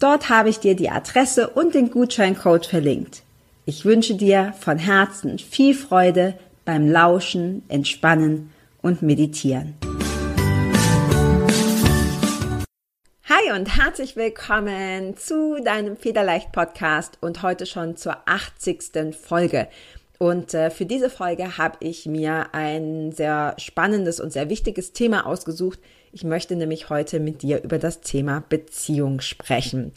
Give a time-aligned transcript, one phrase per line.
[0.00, 3.22] Dort habe ich dir die Adresse und den Gutscheincode verlinkt.
[3.66, 9.74] Ich wünsche dir von Herzen viel Freude beim Lauschen, Entspannen und Meditieren.
[13.28, 19.14] Hi und herzlich willkommen zu deinem Federleicht Podcast und heute schon zur 80.
[19.14, 19.68] Folge.
[20.16, 25.26] Und äh, für diese Folge habe ich mir ein sehr spannendes und sehr wichtiges Thema
[25.26, 25.78] ausgesucht,
[26.12, 29.92] ich möchte nämlich heute mit dir über das Thema Beziehung sprechen.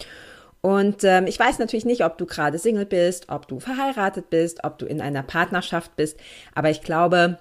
[0.61, 4.63] Und ähm, ich weiß natürlich nicht, ob du gerade Single bist, ob du verheiratet bist,
[4.63, 6.17] ob du in einer Partnerschaft bist,
[6.55, 7.37] aber ich glaube,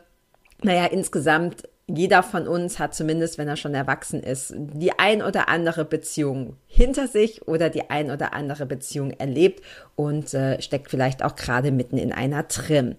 [0.62, 5.48] naja, insgesamt jeder von uns hat zumindest, wenn er schon erwachsen ist, die ein oder
[5.48, 9.62] andere Beziehung hinter sich oder die ein oder andere Beziehung erlebt
[9.95, 12.97] und äh, steckt vielleicht auch gerade mitten in einer drin.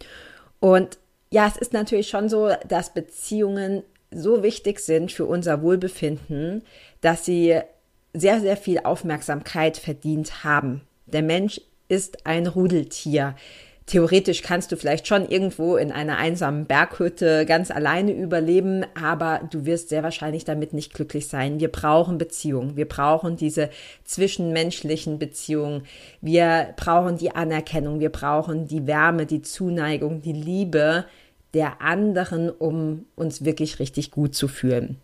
[0.59, 0.99] Und
[1.31, 3.83] ja, es ist natürlich schon so, dass Beziehungen
[4.16, 6.64] so wichtig sind für unser Wohlbefinden,
[7.02, 7.59] dass sie
[8.14, 10.81] sehr, sehr viel Aufmerksamkeit verdient haben.
[11.05, 13.36] Der Mensch ist ein Rudeltier.
[13.86, 19.65] Theoretisch kannst du vielleicht schon irgendwo in einer einsamen Berghütte ganz alleine überleben, aber du
[19.65, 21.60] wirst sehr wahrscheinlich damit nicht glücklich sein.
[21.60, 22.77] Wir brauchen Beziehungen.
[22.77, 23.70] Wir brauchen diese
[24.05, 25.83] zwischenmenschlichen Beziehungen.
[26.21, 27.99] Wir brauchen die Anerkennung.
[27.99, 31.04] Wir brauchen die Wärme, die Zuneigung, die Liebe,
[31.53, 34.97] der anderen, um uns wirklich richtig gut zu fühlen.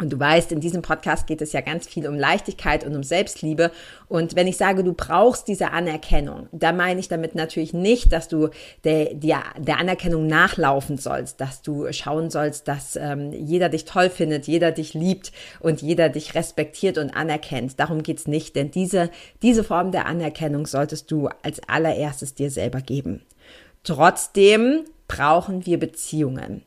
[0.00, 3.04] Und du weißt, in diesem Podcast geht es ja ganz viel um Leichtigkeit und um
[3.04, 3.70] Selbstliebe.
[4.08, 8.26] Und wenn ich sage, du brauchst diese Anerkennung, da meine ich damit natürlich nicht, dass
[8.26, 8.48] du
[8.82, 14.10] der, der, der Anerkennung nachlaufen sollst, dass du schauen sollst, dass ähm, jeder dich toll
[14.10, 15.30] findet, jeder dich liebt
[15.60, 17.78] und jeder dich respektiert und anerkennt.
[17.78, 19.10] Darum geht's nicht, denn diese,
[19.42, 23.22] diese Form der Anerkennung solltest du als allererstes dir selber geben.
[23.84, 26.62] Trotzdem brauchen wir Beziehungen.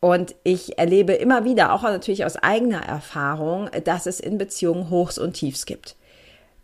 [0.00, 5.18] Und ich erlebe immer wieder, auch natürlich aus eigener Erfahrung, dass es in Beziehungen Hochs
[5.18, 5.96] und Tiefs gibt.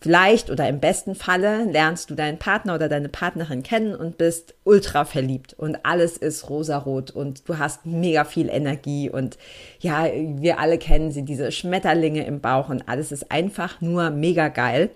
[0.00, 4.54] Vielleicht oder im besten Falle lernst du deinen Partner oder deine Partnerin kennen und bist
[4.62, 9.38] ultra verliebt und alles ist rosarot und du hast mega viel Energie und
[9.80, 14.48] ja, wir alle kennen sie, diese Schmetterlinge im Bauch und alles ist einfach nur mega
[14.48, 14.90] geil.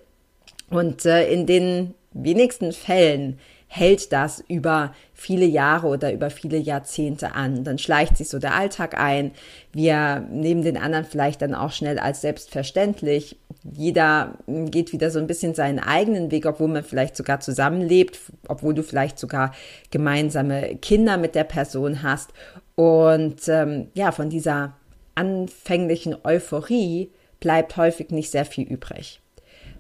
[0.69, 3.39] Und äh, in den wenigsten Fällen
[3.73, 7.63] hält das über viele Jahre oder über viele Jahrzehnte an.
[7.63, 9.31] Dann schleicht sich so der Alltag ein.
[9.73, 13.39] Wir nehmen den anderen vielleicht dann auch schnell als selbstverständlich.
[13.63, 18.75] Jeder geht wieder so ein bisschen seinen eigenen Weg, obwohl man vielleicht sogar zusammenlebt, obwohl
[18.75, 19.55] du vielleicht sogar
[19.93, 22.31] gemeinsame Kinder mit der Person hast.
[22.75, 24.75] Und ähm, ja, von dieser
[25.15, 29.21] anfänglichen Euphorie bleibt häufig nicht sehr viel übrig.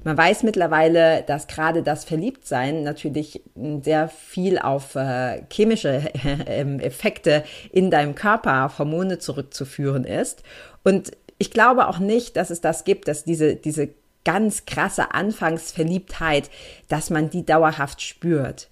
[0.02, 3.42] Man weiß mittlerweile, dass gerade das Verliebtsein natürlich
[3.82, 10.42] sehr viel auf äh, chemische äh, Effekte in deinem Körper, Hormone zurückzuführen ist.
[10.84, 13.90] Und ich glaube auch nicht, dass es das gibt, dass diese, diese
[14.24, 16.50] ganz krasse Anfangsverliebtheit,
[16.88, 18.68] dass man die dauerhaft spürt.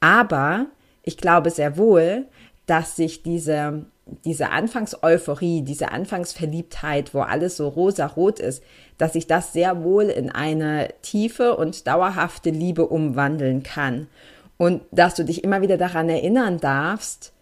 [0.00, 0.66] Aber
[1.02, 2.26] ich glaube sehr wohl,
[2.66, 3.86] dass sich diese
[4.24, 8.62] diese Anfangseuphorie, diese Anfangsverliebtheit, wo alles so rosa-rot ist,
[8.98, 14.08] dass sich das sehr wohl in eine tiefe und dauerhafte Liebe umwandeln kann.
[14.56, 17.32] Und dass du dich immer wieder daran erinnern darfst,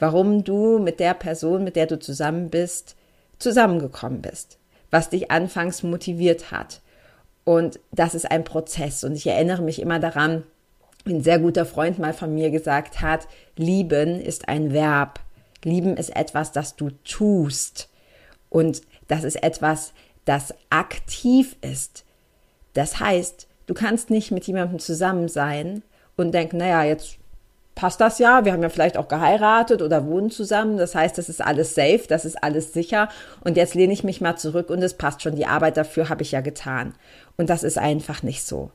[0.00, 2.96] warum du mit der Person, mit der du zusammen bist,
[3.38, 4.58] zusammengekommen bist,
[4.90, 6.80] was dich anfangs motiviert hat.
[7.44, 9.04] Und das ist ein Prozess.
[9.04, 10.42] Und ich erinnere mich immer daran,
[11.06, 15.20] ein sehr guter Freund mal von mir gesagt hat, lieben ist ein Verb.
[15.62, 17.88] Lieben ist etwas, das du tust.
[18.48, 19.92] Und das ist etwas,
[20.24, 22.04] das aktiv ist.
[22.74, 25.82] Das heißt, du kannst nicht mit jemandem zusammen sein
[26.16, 27.18] und denken, naja, jetzt
[27.74, 31.28] passt das ja, wir haben ja vielleicht auch geheiratet oder wohnen zusammen, das heißt, das
[31.28, 33.08] ist alles safe, das ist alles sicher
[33.42, 36.22] und jetzt lehne ich mich mal zurück und es passt schon, die Arbeit dafür habe
[36.22, 36.94] ich ja getan.
[37.36, 38.70] Und das ist einfach nicht so.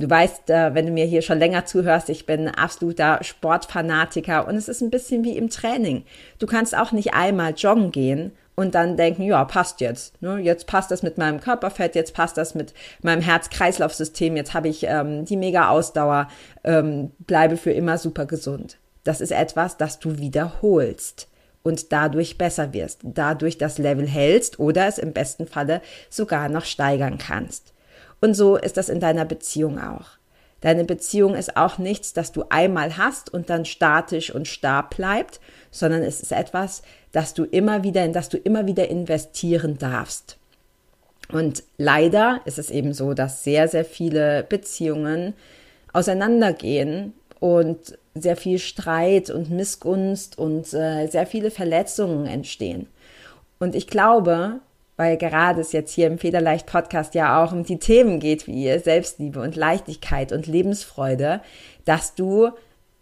[0.00, 4.54] Du weißt, äh, wenn du mir hier schon länger zuhörst, ich bin absoluter Sportfanatiker und
[4.54, 6.04] es ist ein bisschen wie im Training.
[6.38, 10.20] Du kannst auch nicht einmal joggen gehen und dann denken, ja, passt jetzt.
[10.20, 10.38] Ne?
[10.38, 14.82] Jetzt passt das mit meinem Körperfett, jetzt passt das mit meinem Herz-Kreislauf-System, jetzt habe ich
[14.82, 16.26] ähm, die mega Ausdauer,
[16.64, 18.78] ähm, bleibe für immer super gesund.
[19.04, 21.28] Das ist etwas, das du wiederholst
[21.62, 26.64] und dadurch besser wirst, dadurch das Level hältst oder es im besten Falle sogar noch
[26.64, 27.72] steigern kannst.
[28.20, 30.17] Und so ist das in deiner Beziehung auch.
[30.60, 35.40] Deine Beziehung ist auch nichts, das du einmal hast und dann statisch und starr bleibt,
[35.70, 36.82] sondern es ist etwas,
[37.12, 40.36] das du immer wieder, in das du immer wieder investieren darfst.
[41.30, 45.34] Und leider ist es eben so, dass sehr, sehr viele Beziehungen
[45.92, 52.88] auseinandergehen und sehr viel Streit und Missgunst und äh, sehr viele Verletzungen entstehen.
[53.60, 54.60] Und ich glaube,
[54.98, 58.78] weil gerade es jetzt hier im Federleicht Podcast ja auch um die Themen geht wie
[58.78, 61.40] Selbstliebe und Leichtigkeit und Lebensfreude,
[61.86, 62.50] dass du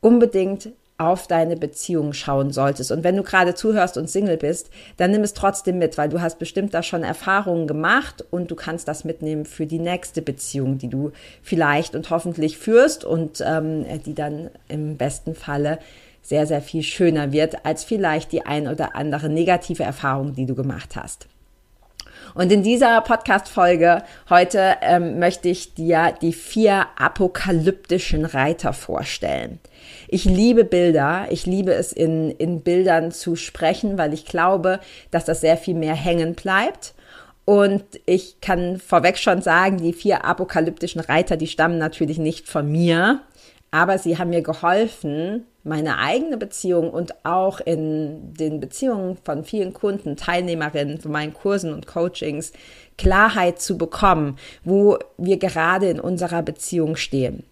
[0.00, 2.90] unbedingt auf deine Beziehung schauen solltest.
[2.92, 6.20] Und wenn du gerade zuhörst und Single bist, dann nimm es trotzdem mit, weil du
[6.20, 10.78] hast bestimmt da schon Erfahrungen gemacht und du kannst das mitnehmen für die nächste Beziehung,
[10.78, 15.78] die du vielleicht und hoffentlich führst und ähm, die dann im besten Falle
[16.22, 20.54] sehr, sehr viel schöner wird als vielleicht die ein oder andere negative Erfahrung, die du
[20.54, 21.26] gemacht hast.
[22.36, 29.58] Und in dieser Podcast-Folge heute ähm, möchte ich dir die vier apokalyptischen Reiter vorstellen.
[30.06, 31.28] Ich liebe Bilder.
[31.30, 34.80] Ich liebe es, in, in Bildern zu sprechen, weil ich glaube,
[35.10, 36.92] dass das sehr viel mehr hängen bleibt.
[37.46, 42.70] Und ich kann vorweg schon sagen, die vier apokalyptischen Reiter, die stammen natürlich nicht von
[42.70, 43.22] mir,
[43.76, 49.74] aber sie haben mir geholfen, meine eigene Beziehung und auch in den Beziehungen von vielen
[49.74, 52.52] Kunden, Teilnehmerinnen von meinen Kursen und Coachings
[52.96, 57.44] Klarheit zu bekommen, wo wir gerade in unserer Beziehung stehen.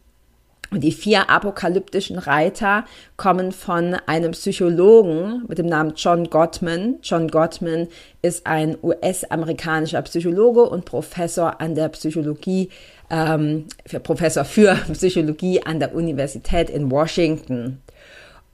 [0.72, 2.84] Die vier apokalyptischen Reiter
[3.16, 6.96] kommen von einem Psychologen mit dem Namen John Gottman.
[7.02, 7.88] John Gottman
[8.22, 12.70] ist ein US-amerikanischer Psychologe und Professor an der Psychologie,
[13.10, 13.66] ähm,
[14.02, 17.80] Professor für Psychologie an der Universität in Washington.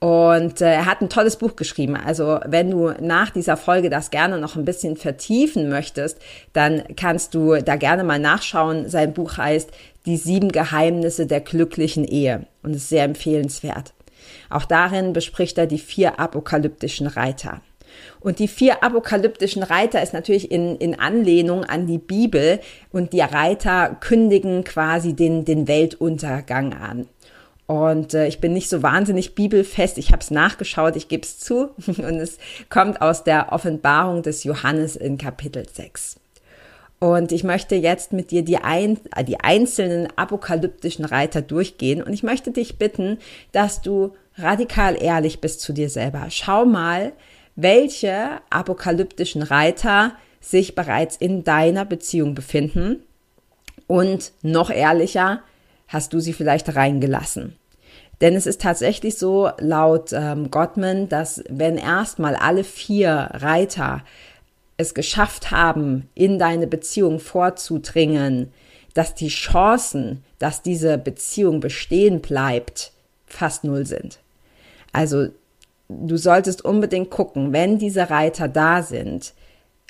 [0.01, 1.95] Und äh, er hat ein tolles Buch geschrieben.
[1.95, 6.17] Also wenn du nach dieser Folge das gerne noch ein bisschen vertiefen möchtest,
[6.53, 8.89] dann kannst du da gerne mal nachschauen.
[8.89, 9.69] Sein Buch heißt
[10.07, 13.93] Die sieben Geheimnisse der glücklichen Ehe und ist sehr empfehlenswert.
[14.49, 17.61] Auch darin bespricht er die vier apokalyptischen Reiter.
[18.21, 22.59] Und die vier apokalyptischen Reiter ist natürlich in, in Anlehnung an die Bibel
[22.91, 27.07] und die Reiter kündigen quasi den, den Weltuntergang an.
[27.71, 29.97] Und äh, ich bin nicht so wahnsinnig bibelfest.
[29.97, 31.69] Ich habe es nachgeschaut, ich gebe es zu.
[31.87, 32.37] Und es
[32.69, 36.17] kommt aus der Offenbarung des Johannes in Kapitel 6.
[36.99, 42.03] Und ich möchte jetzt mit dir die, ein, äh, die einzelnen apokalyptischen Reiter durchgehen.
[42.03, 43.19] Und ich möchte dich bitten,
[43.53, 46.25] dass du radikal ehrlich bist zu dir selber.
[46.29, 47.13] Schau mal,
[47.55, 52.97] welche apokalyptischen Reiter sich bereits in deiner Beziehung befinden.
[53.87, 55.41] Und noch ehrlicher,
[55.87, 57.55] hast du sie vielleicht reingelassen?
[58.21, 64.03] Denn es ist tatsächlich so, laut ähm, Gottman, dass wenn erstmal alle vier Reiter
[64.77, 68.51] es geschafft haben, in deine Beziehung vorzudringen,
[68.93, 72.91] dass die Chancen, dass diese Beziehung bestehen bleibt,
[73.25, 74.19] fast null sind.
[74.91, 75.27] Also
[75.87, 79.33] du solltest unbedingt gucken, wenn diese Reiter da sind,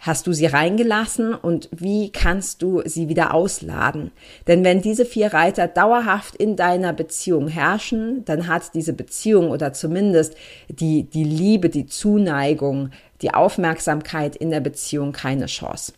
[0.03, 4.11] Hast du sie reingelassen und wie kannst du sie wieder ausladen?
[4.47, 9.73] Denn wenn diese vier Reiter dauerhaft in deiner Beziehung herrschen, dann hat diese Beziehung oder
[9.73, 10.35] zumindest
[10.69, 12.89] die, die Liebe, die Zuneigung,
[13.21, 15.93] die Aufmerksamkeit in der Beziehung keine Chance.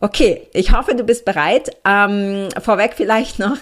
[0.00, 1.70] Okay, ich hoffe, du bist bereit.
[1.84, 3.58] Ähm, vorweg vielleicht noch,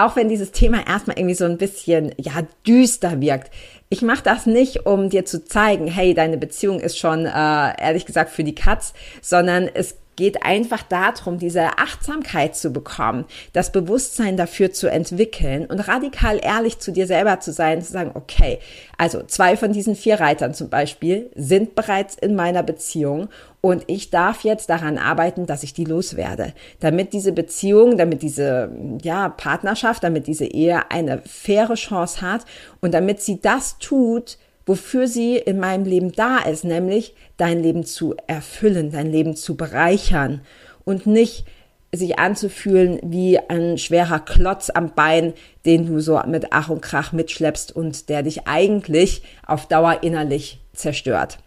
[0.00, 3.52] auch wenn dieses Thema erstmal irgendwie so ein bisschen, ja, düster wirkt.
[3.88, 8.06] Ich mache das nicht, um dir zu zeigen, hey, deine Beziehung ist schon, äh, ehrlich
[8.06, 14.36] gesagt, für die Katz, sondern es geht einfach darum, diese Achtsamkeit zu bekommen, das Bewusstsein
[14.36, 18.58] dafür zu entwickeln und radikal ehrlich zu dir selber zu sein, zu sagen, okay,
[18.98, 23.28] also zwei von diesen vier Reitern zum Beispiel sind bereits in meiner Beziehung
[23.62, 28.70] und ich darf jetzt daran arbeiten, dass ich die loswerde, damit diese Beziehung, damit diese
[29.02, 32.44] ja, Partnerschaft, damit diese Ehe eine faire Chance hat
[32.80, 37.84] und damit sie das tut, wofür sie in meinem Leben da ist, nämlich dein Leben
[37.84, 40.42] zu erfüllen, dein Leben zu bereichern
[40.84, 41.46] und nicht
[41.92, 45.32] sich anzufühlen wie ein schwerer Klotz am Bein,
[45.64, 50.60] den du so mit Ach und Krach mitschleppst und der dich eigentlich auf Dauer innerlich
[50.72, 51.38] zerstört.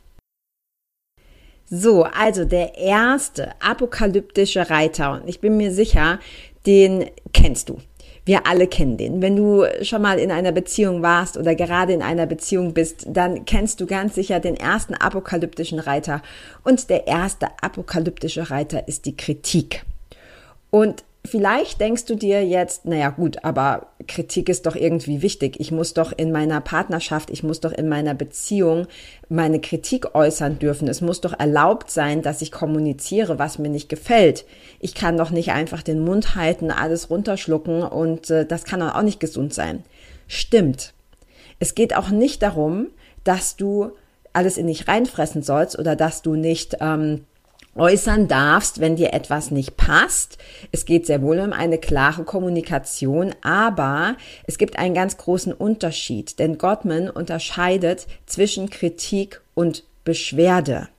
[1.65, 6.19] So, also der erste apokalyptische Reiter, und ich bin mir sicher,
[6.65, 7.79] den kennst du.
[8.25, 9.22] Wir alle kennen den.
[9.22, 13.44] Wenn du schon mal in einer Beziehung warst oder gerade in einer Beziehung bist, dann
[13.46, 16.22] kennst du ganz sicher den ersten apokalyptischen Reiter.
[16.63, 19.84] Und der erste apokalyptische Reiter ist die Kritik.
[20.70, 25.58] Und Vielleicht denkst du dir jetzt, naja gut, aber Kritik ist doch irgendwie wichtig.
[25.58, 28.88] Ich muss doch in meiner Partnerschaft, ich muss doch in meiner Beziehung
[29.30, 30.89] meine Kritik äußern dürfen.
[30.89, 34.44] Es muss doch erlaubt sein, dass ich kommuniziere, was mir nicht gefällt.
[34.82, 39.01] Ich kann doch nicht einfach den Mund halten, alles runterschlucken und äh, das kann auch
[39.01, 39.84] nicht gesund sein.
[40.27, 40.94] Stimmt.
[41.60, 42.88] Es geht auch nicht darum,
[43.24, 43.92] dass du
[44.34, 47.25] alles in dich reinfressen sollst oder dass du nicht ähm,
[47.75, 50.38] äußern darfst, wenn dir etwas nicht passt.
[50.72, 54.15] Es geht sehr wohl um eine klare Kommunikation, aber
[54.46, 60.89] es gibt einen ganz großen Unterschied, denn Gottman unterscheidet zwischen Kritik und Beschwerde.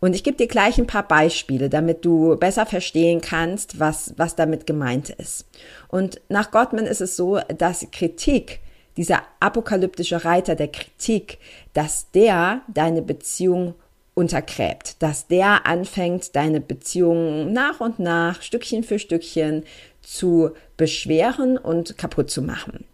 [0.00, 4.34] Und ich gebe dir gleich ein paar Beispiele, damit du besser verstehen kannst, was, was
[4.34, 5.46] damit gemeint ist.
[5.88, 8.60] Und nach Gottman ist es so, dass Kritik,
[8.96, 11.38] dieser apokalyptische Reiter der Kritik,
[11.72, 13.74] dass der deine Beziehung
[14.18, 19.62] untergräbt, dass der anfängt, deine Beziehungen nach und nach, Stückchen für Stückchen
[20.02, 22.84] zu beschweren und kaputt zu machen.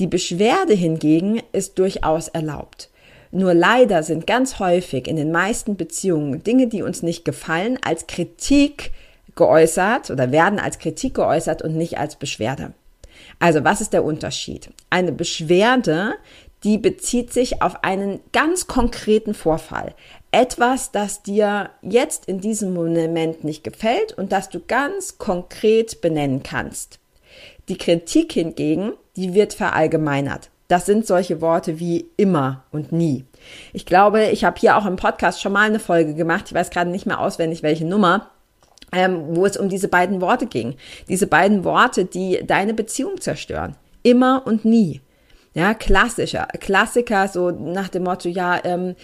[0.00, 2.90] Die Beschwerde hingegen ist durchaus erlaubt.
[3.30, 8.08] Nur leider sind ganz häufig in den meisten Beziehungen Dinge, die uns nicht gefallen, als
[8.08, 8.90] Kritik
[9.36, 12.72] geäußert oder werden als Kritik geäußert und nicht als Beschwerde.
[13.38, 14.70] Also was ist der Unterschied?
[14.90, 16.14] Eine Beschwerde,
[16.64, 19.94] die bezieht sich auf einen ganz konkreten Vorfall
[20.36, 26.42] etwas, das dir jetzt in diesem Moment nicht gefällt und das du ganz konkret benennen
[26.42, 26.98] kannst.
[27.70, 30.50] Die Kritik hingegen, die wird verallgemeinert.
[30.68, 33.24] Das sind solche Worte wie immer und nie.
[33.72, 36.44] Ich glaube, ich habe hier auch im Podcast schon mal eine Folge gemacht.
[36.48, 38.30] Ich weiß gerade nicht mehr auswendig, welche Nummer.
[38.92, 40.76] Ähm, wo es um diese beiden Worte ging.
[41.08, 43.74] Diese beiden Worte, die deine Beziehung zerstören.
[44.04, 45.00] Immer und nie.
[45.56, 48.94] Ja, klassischer, Klassiker, so nach dem Motto, ja, ähm,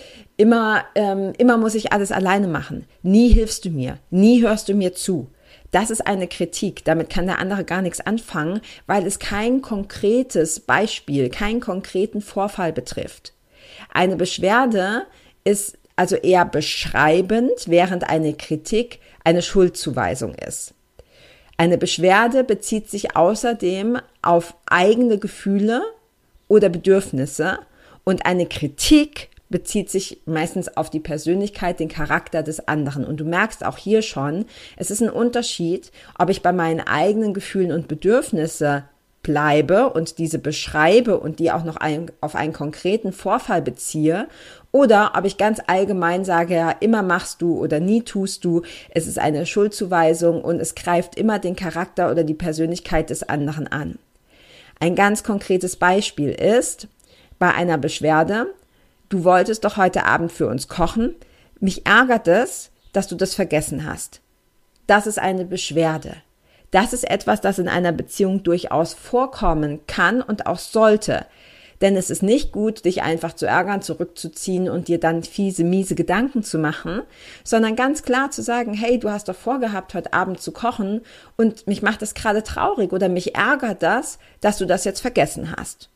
[0.42, 2.84] immer, ähm, immer muss ich alles alleine machen.
[3.02, 5.28] Nie hilfst du mir, nie hörst du mir zu.
[5.70, 6.84] Das ist eine Kritik.
[6.84, 12.72] Damit kann der andere gar nichts anfangen, weil es kein konkretes Beispiel, keinen konkreten Vorfall
[12.72, 13.34] betrifft.
[13.94, 15.06] Eine Beschwerde
[15.44, 20.74] ist also eher beschreibend, während eine Kritik eine Schuldzuweisung ist.
[21.56, 25.82] Eine Beschwerde bezieht sich außerdem auf eigene Gefühle
[26.48, 27.60] oder Bedürfnisse
[28.02, 33.04] und eine Kritik bezieht sich meistens auf die Persönlichkeit, den Charakter des anderen.
[33.04, 37.34] Und du merkst auch hier schon, es ist ein Unterschied, ob ich bei meinen eigenen
[37.34, 38.82] Gefühlen und Bedürfnisse
[39.22, 44.26] bleibe und diese beschreibe und die auch noch ein, auf einen konkreten Vorfall beziehe
[44.72, 49.06] oder ob ich ganz allgemein sage, ja, immer machst du oder nie tust du, es
[49.06, 53.98] ist eine Schuldzuweisung und es greift immer den Charakter oder die Persönlichkeit des anderen an.
[54.80, 56.88] Ein ganz konkretes Beispiel ist
[57.38, 58.52] bei einer Beschwerde,
[59.12, 61.14] du wolltest doch heute Abend für uns kochen,
[61.60, 64.20] mich ärgert es, dass du das vergessen hast.
[64.86, 66.16] Das ist eine Beschwerde.
[66.70, 71.26] Das ist etwas, das in einer Beziehung durchaus vorkommen kann und auch sollte.
[71.82, 75.94] Denn es ist nicht gut, dich einfach zu ärgern, zurückzuziehen und dir dann fiese, miese
[75.94, 77.02] Gedanken zu machen,
[77.44, 81.02] sondern ganz klar zu sagen, hey, du hast doch vorgehabt, heute Abend zu kochen
[81.36, 85.54] und mich macht das gerade traurig oder mich ärgert das, dass du das jetzt vergessen
[85.56, 85.90] hast.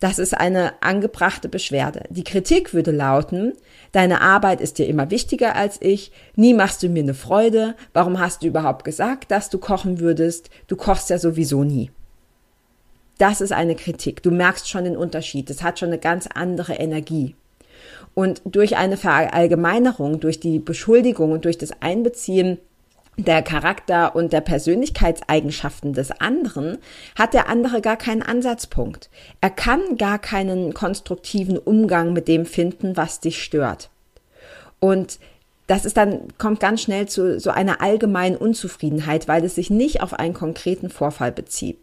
[0.00, 2.04] Das ist eine angebrachte Beschwerde.
[2.08, 3.52] Die Kritik würde lauten,
[3.92, 8.18] deine Arbeit ist dir immer wichtiger als ich, nie machst du mir eine Freude, warum
[8.18, 11.90] hast du überhaupt gesagt, dass du kochen würdest, du kochst ja sowieso nie.
[13.18, 14.22] Das ist eine Kritik.
[14.22, 15.50] Du merkst schon den Unterschied.
[15.50, 17.36] Es hat schon eine ganz andere Energie.
[18.14, 22.56] Und durch eine Verallgemeinerung, durch die Beschuldigung und durch das Einbeziehen
[23.24, 26.78] der Charakter und der Persönlichkeitseigenschaften des anderen
[27.18, 29.10] hat der andere gar keinen Ansatzpunkt.
[29.40, 33.90] Er kann gar keinen konstruktiven Umgang mit dem finden, was dich stört.
[34.78, 35.18] Und
[35.66, 40.02] das ist dann, kommt ganz schnell zu so einer allgemeinen Unzufriedenheit, weil es sich nicht
[40.02, 41.78] auf einen konkreten Vorfall bezieht.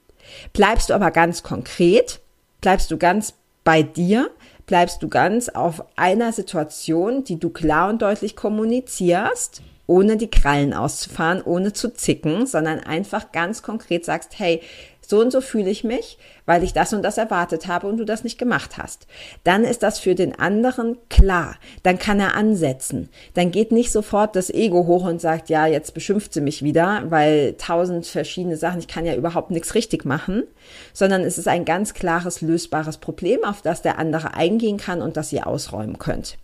[0.51, 2.19] Bleibst du aber ganz konkret,
[2.59, 4.29] bleibst du ganz bei dir,
[4.65, 10.73] bleibst du ganz auf einer Situation, die du klar und deutlich kommunizierst, ohne die Krallen
[10.73, 14.61] auszufahren, ohne zu zicken, sondern einfach ganz konkret sagst, hey,
[15.09, 18.03] so und so fühle ich mich, weil ich das und das erwartet habe und du
[18.03, 19.07] das nicht gemacht hast.
[19.45, 21.55] Dann ist das für den anderen klar.
[21.83, 23.07] Dann kann er ansetzen.
[23.33, 27.03] Dann geht nicht sofort das Ego hoch und sagt, ja, jetzt beschimpft sie mich wieder,
[27.07, 30.43] weil tausend verschiedene Sachen, ich kann ja überhaupt nichts richtig machen,
[30.91, 35.15] sondern es ist ein ganz klares, lösbares Problem, auf das der andere eingehen kann und
[35.15, 36.37] das ihr ausräumen könnt.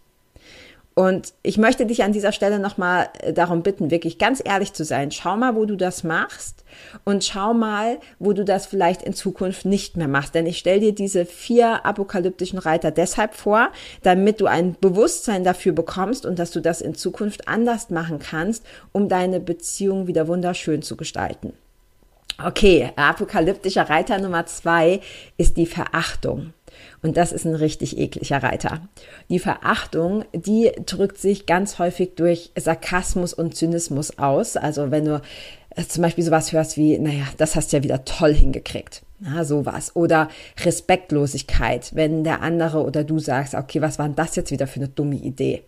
[0.95, 4.85] Und ich möchte dich an dieser Stelle nochmal äh, darum bitten, wirklich ganz ehrlich zu
[4.85, 5.09] sein.
[5.11, 6.63] Schau mal, wo du das machst
[7.03, 10.35] und schau mal, wo du das vielleicht in Zukunft nicht mehr machst.
[10.35, 13.69] Denn ich stelle dir diese vier apokalyptischen Reiter deshalb vor,
[14.03, 18.63] damit du ein Bewusstsein dafür bekommst und dass du das in Zukunft anders machen kannst,
[18.91, 21.53] um deine Beziehung wieder wunderschön zu gestalten.
[22.43, 25.01] Okay, apokalyptischer Reiter Nummer zwei
[25.37, 26.53] ist die Verachtung.
[27.01, 28.81] Und das ist ein richtig ekliger Reiter.
[29.29, 34.57] Die Verachtung, die drückt sich ganz häufig durch Sarkasmus und Zynismus aus.
[34.57, 35.21] Also wenn du
[35.75, 39.01] äh, zum Beispiel sowas hörst wie, naja, das hast du ja wieder toll hingekriegt.
[39.19, 39.95] Na, sowas.
[39.95, 40.29] Oder
[40.63, 44.79] Respektlosigkeit, wenn der andere oder du sagst, okay, was war denn das jetzt wieder für
[44.79, 45.63] eine dumme Idee?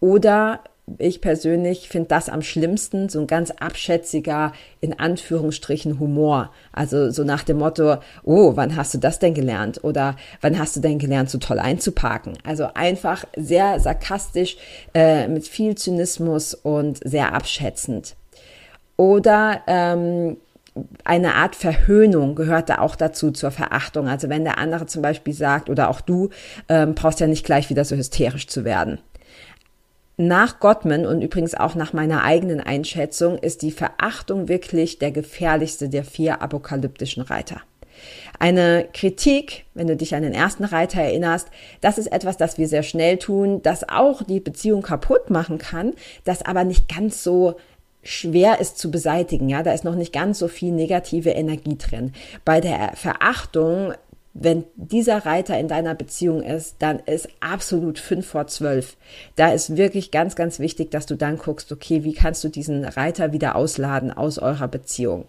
[0.00, 0.60] Oder
[0.98, 6.50] ich persönlich finde das am schlimmsten, so ein ganz abschätziger, in Anführungsstrichen, Humor.
[6.72, 9.82] Also so nach dem Motto, oh, wann hast du das denn gelernt?
[9.84, 12.34] Oder wann hast du denn gelernt, so toll einzuparken?
[12.44, 14.56] Also einfach sehr sarkastisch,
[14.94, 18.16] äh, mit viel Zynismus und sehr abschätzend.
[18.96, 20.36] Oder ähm,
[21.04, 24.08] eine Art Verhöhnung gehört da auch dazu zur Verachtung.
[24.08, 26.30] Also wenn der andere zum Beispiel sagt oder auch du
[26.68, 28.98] ähm, brauchst ja nicht gleich wieder so hysterisch zu werden.
[30.22, 35.88] Nach Gottman und übrigens auch nach meiner eigenen Einschätzung ist die Verachtung wirklich der gefährlichste
[35.88, 37.62] der vier apokalyptischen Reiter.
[38.38, 41.48] Eine Kritik, wenn du dich an den ersten Reiter erinnerst,
[41.80, 45.94] das ist etwas, das wir sehr schnell tun, das auch die Beziehung kaputt machen kann,
[46.26, 47.56] das aber nicht ganz so
[48.02, 49.48] schwer ist zu beseitigen.
[49.48, 52.12] Ja, da ist noch nicht ganz so viel negative Energie drin.
[52.44, 53.94] Bei der Verachtung
[54.32, 58.96] wenn dieser Reiter in deiner Beziehung ist, dann ist absolut fünf vor zwölf.
[59.36, 62.84] Da ist wirklich ganz, ganz wichtig, dass du dann guckst, okay, wie kannst du diesen
[62.84, 65.26] Reiter wieder ausladen aus eurer Beziehung?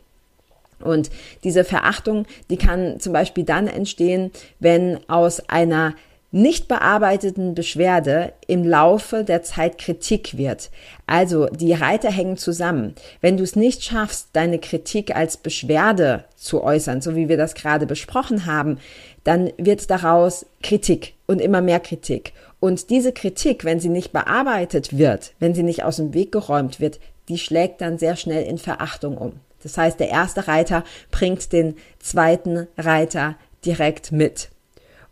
[0.79, 1.09] Und
[1.43, 5.95] diese Verachtung, die kann zum Beispiel dann entstehen, wenn aus einer
[6.31, 10.71] nicht bearbeiteten Beschwerde im Laufe der Zeit Kritik wird.
[11.05, 12.95] Also die Reiter hängen zusammen.
[13.19, 17.53] Wenn du es nicht schaffst, deine Kritik als Beschwerde zu äußern, so wie wir das
[17.53, 18.79] gerade besprochen haben,
[19.23, 22.33] dann wird daraus Kritik und immer mehr Kritik.
[22.59, 26.79] Und diese Kritik, wenn sie nicht bearbeitet wird, wenn sie nicht aus dem Weg geräumt
[26.79, 29.33] wird, die schlägt dann sehr schnell in Verachtung um.
[29.63, 34.49] Das heißt, der erste Reiter bringt den zweiten Reiter direkt mit.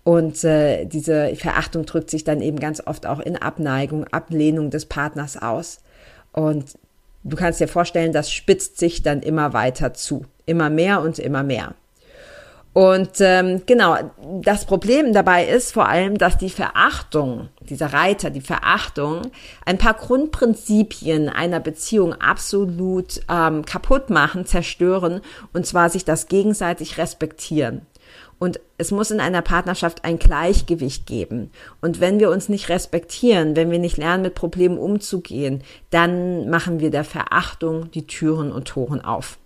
[0.03, 4.85] Und äh, diese Verachtung drückt sich dann eben ganz oft auch in Abneigung, Ablehnung des
[4.85, 5.81] Partners aus.
[6.31, 6.77] Und
[7.23, 10.25] du kannst dir vorstellen, das spitzt sich dann immer weiter zu.
[10.45, 11.75] Immer mehr und immer mehr.
[12.71, 13.97] Und ähm, genau,
[14.41, 19.23] das Problem dabei ist vor allem, dass die Verachtung, dieser Reiter, die Verachtung,
[19.65, 26.97] ein paar Grundprinzipien einer Beziehung absolut ähm, kaputt machen, zerstören, und zwar sich das gegenseitig
[26.99, 27.81] respektieren.
[28.39, 31.52] Und es muss in einer Partnerschaft ein Gleichgewicht geben.
[31.82, 36.80] Und wenn wir uns nicht respektieren, wenn wir nicht lernen, mit Problemen umzugehen, dann machen
[36.80, 39.38] wir der Verachtung die Türen und Toren auf.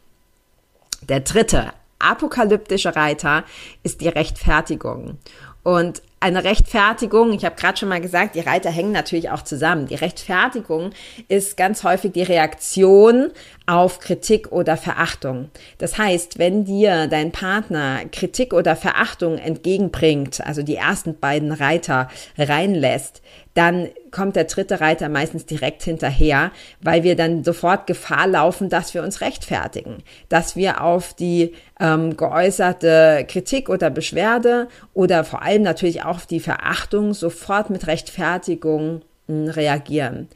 [1.09, 3.43] Der dritte apokalyptische Reiter
[3.81, 5.17] ist die Rechtfertigung.
[5.63, 9.87] Und eine Rechtfertigung, ich habe gerade schon mal gesagt, die Reiter hängen natürlich auch zusammen.
[9.87, 10.91] Die Rechtfertigung
[11.27, 13.31] ist ganz häufig die Reaktion
[13.65, 15.49] auf Kritik oder Verachtung.
[15.79, 22.07] Das heißt, wenn dir dein Partner Kritik oder Verachtung entgegenbringt, also die ersten beiden Reiter
[22.37, 23.21] reinlässt,
[23.53, 28.93] dann kommt der dritte Reiter meistens direkt hinterher, weil wir dann sofort Gefahr laufen, dass
[28.93, 29.97] wir uns rechtfertigen,
[30.29, 36.25] dass wir auf die ähm, geäußerte Kritik oder Beschwerde oder vor allem natürlich auch auf
[36.27, 40.29] die Verachtung sofort mit Rechtfertigung hm, reagieren.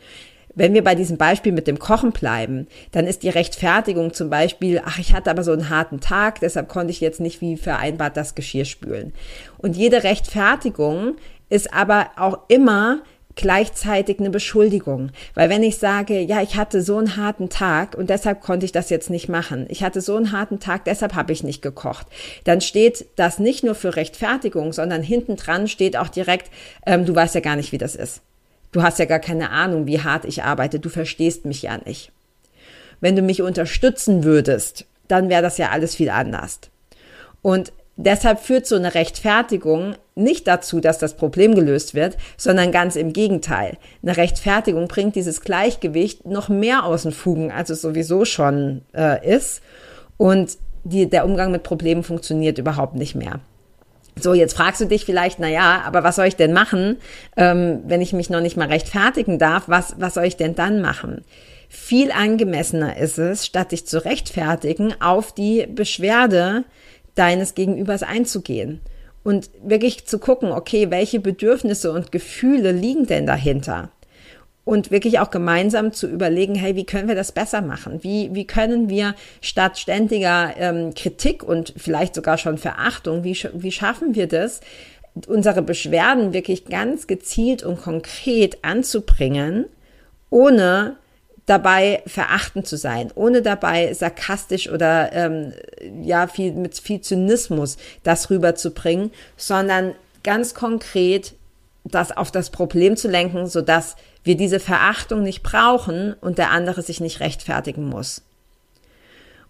[0.55, 4.81] Wenn wir bei diesem Beispiel mit dem Kochen bleiben, dann ist die Rechtfertigung zum Beispiel,
[4.83, 8.17] ach, ich hatte aber so einen harten Tag, deshalb konnte ich jetzt nicht wie vereinbart
[8.17, 9.13] das Geschirr spülen.
[9.59, 11.15] Und jede Rechtfertigung
[11.49, 13.01] ist aber auch immer
[13.37, 15.11] gleichzeitig eine Beschuldigung.
[15.33, 18.73] Weil wenn ich sage, ja, ich hatte so einen harten Tag und deshalb konnte ich
[18.73, 19.65] das jetzt nicht machen.
[19.69, 22.07] Ich hatte so einen harten Tag, deshalb habe ich nicht gekocht.
[22.43, 26.51] Dann steht das nicht nur für Rechtfertigung, sondern hinten dran steht auch direkt,
[26.85, 28.21] ähm, du weißt ja gar nicht, wie das ist.
[28.73, 30.79] Du hast ja gar keine Ahnung, wie hart ich arbeite.
[30.79, 32.11] Du verstehst mich ja nicht.
[32.99, 36.59] Wenn du mich unterstützen würdest, dann wäre das ja alles viel anders.
[37.41, 42.95] Und Deshalb führt so eine Rechtfertigung nicht dazu, dass das Problem gelöst wird, sondern ganz
[42.95, 43.77] im Gegenteil.
[44.03, 49.27] Eine Rechtfertigung bringt dieses Gleichgewicht noch mehr aus den Fugen, als es sowieso schon äh,
[49.27, 49.61] ist.
[50.17, 53.39] Und die, der Umgang mit Problemen funktioniert überhaupt nicht mehr.
[54.19, 56.97] So, jetzt fragst du dich vielleicht, na ja, aber was soll ich denn machen,
[57.35, 59.63] ähm, wenn ich mich noch nicht mal rechtfertigen darf?
[59.67, 61.23] Was, was soll ich denn dann machen?
[61.69, 66.63] Viel angemessener ist es, statt dich zu rechtfertigen, auf die Beschwerde
[67.17, 68.81] deines Gegenübers einzugehen
[69.23, 73.91] und wirklich zu gucken, okay, welche Bedürfnisse und Gefühle liegen denn dahinter?
[74.67, 78.03] und wirklich auch gemeinsam zu überlegen, hey, wie können wir das besser machen?
[78.03, 83.71] Wie, wie können wir statt ständiger ähm, Kritik und vielleicht sogar schon Verachtung, wie, wie
[83.71, 84.59] schaffen wir das,
[85.25, 89.67] unsere Beschwerden wirklich ganz gezielt und konkret anzubringen,
[90.29, 90.97] ohne
[91.47, 95.53] dabei verachtend zu sein, ohne dabei sarkastisch oder ähm,
[96.03, 101.33] ja viel mit viel Zynismus das rüberzubringen, sondern ganz konkret
[101.85, 106.51] das auf das Problem zu lenken, so dass wir diese Verachtung nicht brauchen und der
[106.51, 108.21] andere sich nicht rechtfertigen muss.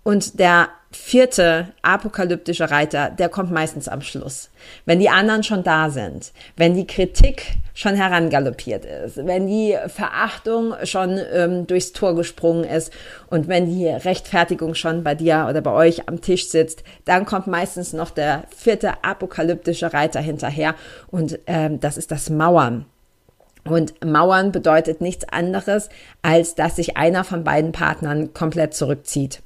[0.04, 4.50] Und der vierte apokalyptische Reiter, der kommt meistens am Schluss.
[4.86, 10.74] Wenn die anderen schon da sind, wenn die Kritik schon herangaloppiert ist, wenn die Verachtung
[10.84, 12.92] schon ähm, durchs Tor gesprungen ist
[13.30, 17.48] und wenn die Rechtfertigung schon bei dir oder bei euch am Tisch sitzt, dann kommt
[17.48, 20.76] meistens noch der vierte apokalyptische Reiter hinterher
[21.10, 22.86] und ähm, das ist das Mauern.
[23.64, 25.90] Und Mauern bedeutet nichts anderes,
[26.22, 29.42] als dass sich einer von beiden Partnern komplett zurückzieht.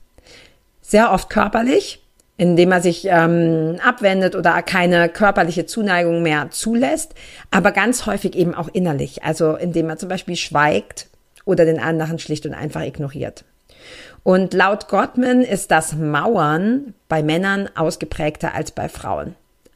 [0.91, 2.03] Sehr oft körperlich,
[2.35, 7.13] indem er sich ähm, abwendet oder keine körperliche Zuneigung mehr zulässt,
[7.49, 11.07] aber ganz häufig eben auch innerlich, also indem er zum Beispiel schweigt
[11.45, 13.45] oder den anderen schlicht und einfach ignoriert.
[14.23, 19.35] Und laut Gottman ist das Mauern bei Männern ausgeprägter als bei Frauen.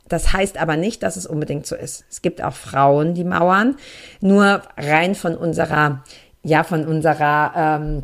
[0.09, 2.03] Das heißt aber nicht, dass es unbedingt so ist.
[2.09, 3.77] Es gibt auch Frauen, die mauern.
[4.19, 6.03] Nur rein von unserer,
[6.43, 8.03] ja, von unserer ähm,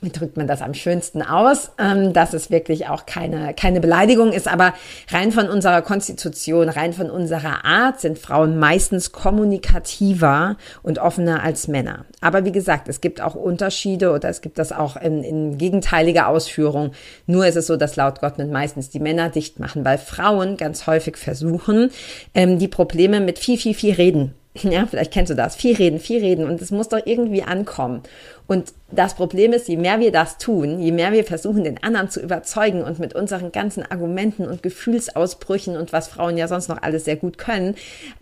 [0.00, 4.32] wie drückt man das am schönsten aus, ähm, dass es wirklich auch keine, keine Beleidigung
[4.32, 4.72] ist, aber
[5.10, 11.68] rein von unserer Konstitution, rein von unserer Art sind Frauen meistens kommunikativer und offener als
[11.68, 12.06] Männer.
[12.20, 16.28] Aber wie gesagt, es gibt auch Unterschiede oder es gibt das auch in, in gegenteiliger
[16.28, 16.92] Ausführung.
[17.26, 20.86] Nur ist es so, dass laut Gottman meistens die Männer dicht machen, weil Frauen ganz
[20.86, 21.90] häufig versuchen,
[22.34, 25.54] ähm, die Probleme mit viel, viel, viel reden ja, vielleicht kennst du das.
[25.54, 28.02] Viel reden, viel reden und es muss doch irgendwie ankommen.
[28.48, 32.10] Und das Problem ist, je mehr wir das tun, je mehr wir versuchen, den anderen
[32.10, 36.82] zu überzeugen und mit unseren ganzen Argumenten und Gefühlsausbrüchen und was Frauen ja sonst noch
[36.82, 37.76] alles sehr gut können,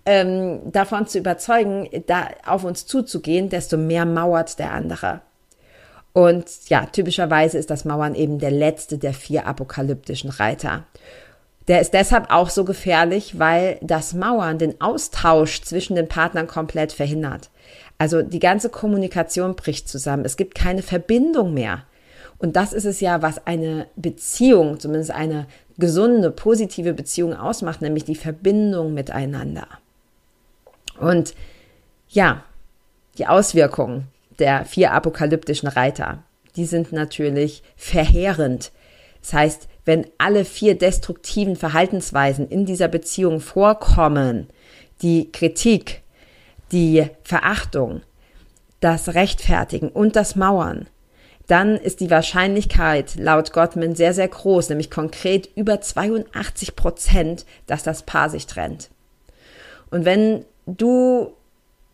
[0.04, 5.22] ähm, davon zu überzeugen, da auf uns zuzugehen, desto mehr mauert der andere.
[6.12, 10.84] Und ja, typischerweise ist das Mauern eben der letzte der vier apokalyptischen Reiter.
[11.68, 16.92] Der ist deshalb auch so gefährlich, weil das Mauern den Austausch zwischen den Partnern komplett
[16.92, 17.50] verhindert.
[17.98, 20.24] Also die ganze Kommunikation bricht zusammen.
[20.24, 21.84] Es gibt keine Verbindung mehr.
[22.38, 28.04] Und das ist es ja, was eine Beziehung, zumindest eine gesunde, positive Beziehung ausmacht, nämlich
[28.04, 29.66] die Verbindung miteinander.
[30.98, 31.34] Und
[32.08, 32.44] ja,
[33.18, 34.06] die Auswirkungen
[34.38, 36.22] der vier apokalyptischen Reiter,
[36.56, 38.70] die sind natürlich verheerend.
[39.20, 44.46] Das heißt, wenn alle vier destruktiven Verhaltensweisen in dieser Beziehung vorkommen,
[45.00, 46.02] die Kritik,
[46.72, 48.02] die Verachtung,
[48.80, 50.88] das Rechtfertigen und das Mauern,
[51.46, 57.82] dann ist die Wahrscheinlichkeit laut Gottman sehr, sehr groß, nämlich konkret über 82 Prozent, dass
[57.82, 58.90] das Paar sich trennt.
[59.90, 61.32] Und wenn du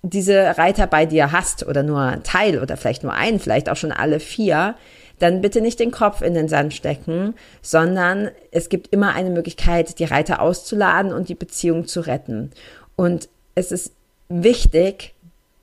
[0.03, 3.77] diese Reiter bei dir hast oder nur ein Teil oder vielleicht nur einen, vielleicht auch
[3.77, 4.75] schon alle vier,
[5.19, 9.99] dann bitte nicht den Kopf in den Sand stecken, sondern es gibt immer eine Möglichkeit,
[9.99, 12.51] die Reiter auszuladen und die Beziehung zu retten.
[12.97, 13.93] Und es ist
[14.29, 15.15] wichtig,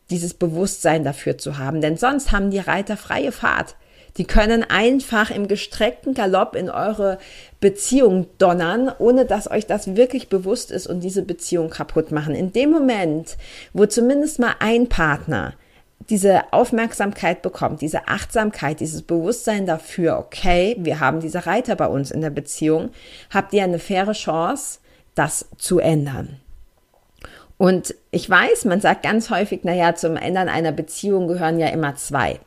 [0.09, 3.75] dieses Bewusstsein dafür zu haben, denn sonst haben die Reiter freie Fahrt.
[4.17, 7.17] Die können einfach im gestreckten Galopp in eure
[7.61, 12.35] Beziehung donnern, ohne dass euch das wirklich bewusst ist und diese Beziehung kaputt machen.
[12.35, 13.37] In dem Moment,
[13.71, 15.53] wo zumindest mal ein Partner
[16.11, 22.11] diese Aufmerksamkeit bekommt, diese Achtsamkeit, dieses Bewusstsein dafür, okay, wir haben diese Reiter bei uns
[22.11, 22.91] in der Beziehung,
[23.33, 24.79] habt ihr eine faire Chance,
[25.15, 26.41] das zu ändern.
[27.57, 31.95] Und ich weiß, man sagt ganz häufig, naja, zum Ändern einer Beziehung gehören ja immer
[31.95, 32.39] zwei.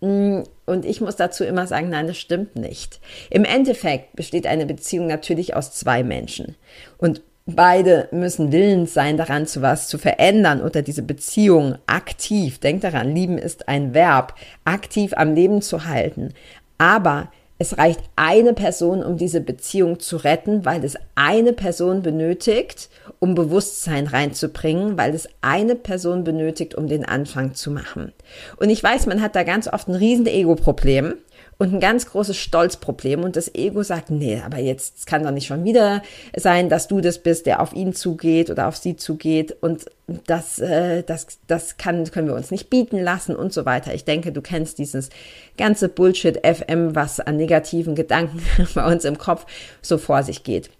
[0.00, 3.00] Mm, und ich muss dazu immer sagen, nein, das stimmt nicht.
[3.28, 6.56] Im Endeffekt besteht eine Beziehung natürlich aus zwei Menschen.
[6.98, 7.22] Und
[7.54, 13.14] Beide müssen willens sein, daran zu was zu verändern oder diese Beziehung aktiv, denkt daran,
[13.14, 14.34] lieben ist ein Verb,
[14.64, 16.34] aktiv am Leben zu halten.
[16.78, 17.28] Aber
[17.62, 23.34] es reicht eine Person, um diese Beziehung zu retten, weil es eine Person benötigt, um
[23.34, 28.14] Bewusstsein reinzubringen, weil es eine Person benötigt, um den Anfang zu machen.
[28.56, 31.16] Und ich weiß, man hat da ganz oft ein riesen Ego-Problem
[31.60, 33.22] und ein ganz großes Stolzproblem.
[33.22, 36.02] Und das Ego sagt, nee, aber jetzt kann doch nicht schon wieder
[36.34, 39.54] sein, dass du das bist, der auf ihn zugeht oder auf sie zugeht.
[39.60, 39.84] Und
[40.26, 43.92] das, äh, das, das kann, können wir uns nicht bieten lassen und so weiter.
[43.92, 45.10] Ich denke, du kennst dieses
[45.58, 48.42] ganze Bullshit FM, was an negativen Gedanken
[48.74, 49.44] bei uns im Kopf
[49.82, 50.70] so vor sich geht.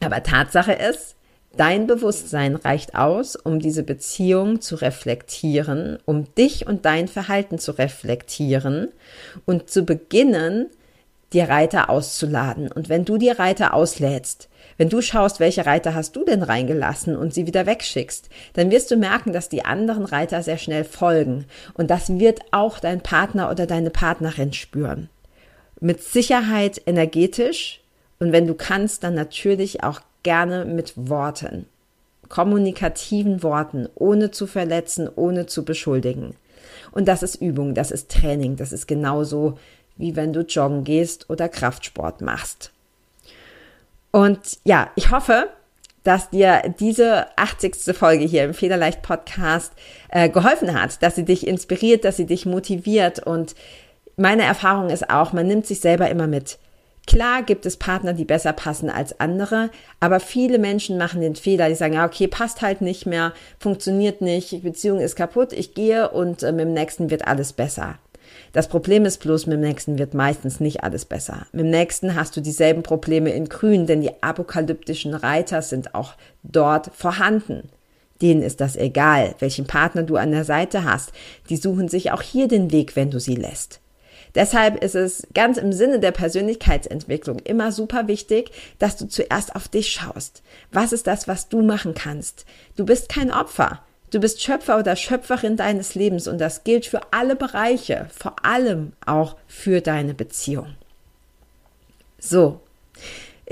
[0.00, 1.14] Aber Tatsache ist,
[1.56, 7.72] Dein Bewusstsein reicht aus, um diese Beziehung zu reflektieren, um dich und dein Verhalten zu
[7.72, 8.88] reflektieren
[9.44, 10.70] und zu beginnen,
[11.34, 12.70] die Reiter auszuladen.
[12.72, 17.16] Und wenn du die Reiter auslädst, wenn du schaust, welche Reiter hast du denn reingelassen
[17.16, 21.46] und sie wieder wegschickst, dann wirst du merken, dass die anderen Reiter sehr schnell folgen.
[21.74, 25.10] Und das wird auch dein Partner oder deine Partnerin spüren.
[25.80, 27.80] Mit Sicherheit energetisch
[28.18, 31.66] und wenn du kannst, dann natürlich auch gerne mit Worten,
[32.28, 36.34] kommunikativen Worten, ohne zu verletzen, ohne zu beschuldigen.
[36.90, 39.58] Und das ist Übung, das ist Training, das ist genauso
[39.96, 42.70] wie wenn du joggen gehst oder Kraftsport machst.
[44.10, 45.48] Und ja, ich hoffe,
[46.04, 47.96] dass dir diese 80.
[47.96, 49.72] Folge hier im Federleicht Podcast
[50.08, 53.20] äh, geholfen hat, dass sie dich inspiriert, dass sie dich motiviert.
[53.20, 53.54] Und
[54.16, 56.58] meine Erfahrung ist auch, man nimmt sich selber immer mit.
[57.06, 61.68] Klar gibt es Partner, die besser passen als andere, aber viele Menschen machen den Fehler,
[61.68, 66.10] die sagen, ja, okay, passt halt nicht mehr, funktioniert nicht, Beziehung ist kaputt, ich gehe
[66.10, 67.98] und äh, mit dem nächsten wird alles besser.
[68.52, 71.46] Das Problem ist bloß, mit dem nächsten wird meistens nicht alles besser.
[71.52, 76.14] Mit dem nächsten hast du dieselben Probleme in Grün, denn die apokalyptischen Reiter sind auch
[76.42, 77.68] dort vorhanden.
[78.20, 81.12] Denen ist das egal, welchen Partner du an der Seite hast.
[81.48, 83.81] Die suchen sich auch hier den Weg, wenn du sie lässt.
[84.34, 89.68] Deshalb ist es ganz im Sinne der Persönlichkeitsentwicklung immer super wichtig, dass du zuerst auf
[89.68, 90.42] dich schaust.
[90.72, 92.46] Was ist das, was du machen kannst?
[92.76, 93.82] Du bist kein Opfer.
[94.10, 98.92] Du bist Schöpfer oder Schöpferin deines Lebens und das gilt für alle Bereiche, vor allem
[99.06, 100.74] auch für deine Beziehung.
[102.18, 102.60] So,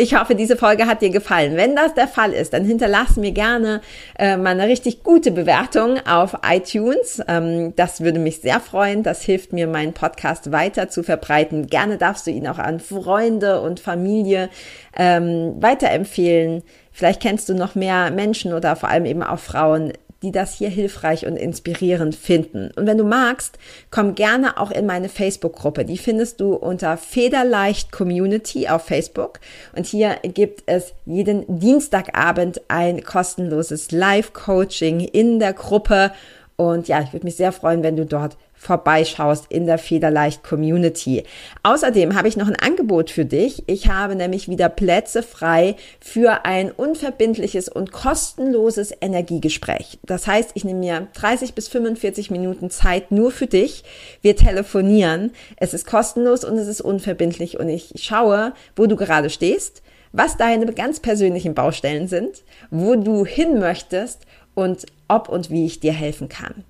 [0.00, 1.56] ich hoffe, diese Folge hat dir gefallen.
[1.56, 3.82] Wenn das der Fall ist, dann hinterlass mir gerne
[4.18, 7.22] äh, mal eine richtig gute Bewertung auf iTunes.
[7.28, 9.02] Ähm, das würde mich sehr freuen.
[9.02, 11.66] Das hilft mir, meinen Podcast weiter zu verbreiten.
[11.66, 14.48] Gerne darfst du ihn auch an Freunde und Familie
[14.96, 16.62] ähm, weiterempfehlen.
[16.92, 20.68] Vielleicht kennst du noch mehr Menschen oder vor allem eben auch Frauen, die das hier
[20.68, 22.70] hilfreich und inspirierend finden.
[22.76, 23.59] Und wenn du magst,
[23.90, 25.85] komm gerne auch in meine Facebook-Gruppe.
[25.85, 29.40] Die findest du unter Federleicht Community auf Facebook.
[29.74, 36.12] Und hier gibt es jeden Dienstagabend ein kostenloses Live-Coaching in der Gruppe.
[36.56, 41.24] Und ja, ich würde mich sehr freuen, wenn du dort vorbeischaust in der Federleicht Community.
[41.62, 43.64] Außerdem habe ich noch ein Angebot für dich.
[43.66, 49.98] Ich habe nämlich wieder Plätze frei für ein unverbindliches und kostenloses Energiegespräch.
[50.04, 53.82] Das heißt, ich nehme mir 30 bis 45 Minuten Zeit nur für dich.
[54.20, 55.30] Wir telefonieren.
[55.56, 60.36] Es ist kostenlos und es ist unverbindlich und ich schaue, wo du gerade stehst, was
[60.36, 65.94] deine ganz persönlichen Baustellen sind, wo du hin möchtest und ob und wie ich dir
[65.94, 66.64] helfen kann.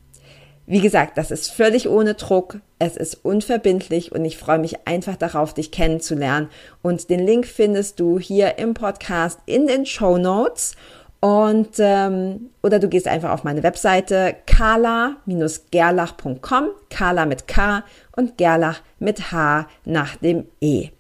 [0.71, 5.17] Wie gesagt, das ist völlig ohne Druck, es ist unverbindlich und ich freue mich einfach
[5.17, 6.49] darauf, dich kennenzulernen.
[6.81, 10.77] Und den Link findest du hier im Podcast in den Show Notes.
[11.19, 17.83] Und ähm, oder du gehst einfach auf meine Webseite kala-gerlach.com, Kala mit K
[18.15, 20.91] und Gerlach mit H nach dem E.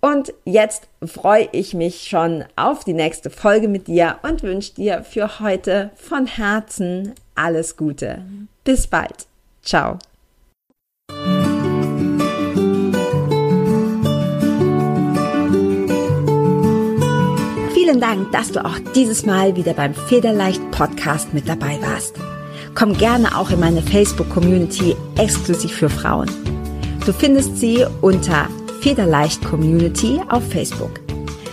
[0.00, 5.04] Und jetzt freue ich mich schon auf die nächste Folge mit dir und wünsche dir
[5.04, 8.22] für heute von Herzen alles Gute.
[8.64, 9.26] Bis bald.
[9.62, 9.98] Ciao.
[17.74, 22.14] Vielen Dank, dass du auch dieses Mal wieder beim Federleicht Podcast mit dabei warst.
[22.74, 26.30] Komm gerne auch in meine Facebook-Community exklusiv für Frauen.
[27.04, 28.48] Du findest sie unter
[28.80, 31.01] Federleicht Community auf Facebook.